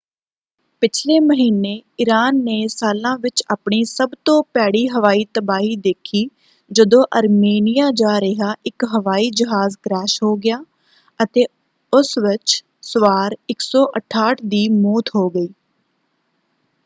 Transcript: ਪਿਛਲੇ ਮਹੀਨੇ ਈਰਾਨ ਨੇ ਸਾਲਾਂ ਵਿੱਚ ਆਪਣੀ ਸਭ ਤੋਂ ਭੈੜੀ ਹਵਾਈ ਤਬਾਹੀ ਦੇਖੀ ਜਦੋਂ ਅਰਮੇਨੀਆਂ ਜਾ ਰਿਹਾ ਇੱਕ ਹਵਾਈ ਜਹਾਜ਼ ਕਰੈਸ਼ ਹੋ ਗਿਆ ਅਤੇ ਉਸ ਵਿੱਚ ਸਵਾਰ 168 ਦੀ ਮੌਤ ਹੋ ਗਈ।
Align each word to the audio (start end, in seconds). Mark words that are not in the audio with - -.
ਪਿਛਲੇ 0.81 1.19
ਮਹੀਨੇ 1.19 1.73
ਈਰਾਨ 1.99 2.35
ਨੇ 2.35 2.67
ਸਾਲਾਂ 2.67 3.17
ਵਿੱਚ 3.17 3.43
ਆਪਣੀ 3.51 3.83
ਸਭ 3.83 4.09
ਤੋਂ 4.25 4.43
ਭੈੜੀ 4.53 4.87
ਹਵਾਈ 4.87 5.25
ਤਬਾਹੀ 5.33 5.75
ਦੇਖੀ 5.75 6.27
ਜਦੋਂ 6.71 7.03
ਅਰਮੇਨੀਆਂ 7.19 7.91
ਜਾ 7.91 8.19
ਰਿਹਾ 8.21 8.55
ਇੱਕ 8.65 8.85
ਹਵਾਈ 8.85 9.29
ਜਹਾਜ਼ 9.29 9.77
ਕਰੈਸ਼ 9.83 10.23
ਹੋ 10.23 10.35
ਗਿਆ 10.35 10.63
ਅਤੇ 11.19 11.45
ਉਸ 11.93 12.17
ਵਿੱਚ 12.17 12.63
ਸਵਾਰ 12.83 13.35
168 13.51 14.45
ਦੀ 14.45 14.67
ਮੌਤ 14.69 15.09
ਹੋ 15.15 15.29
ਗਈ। 15.29 15.47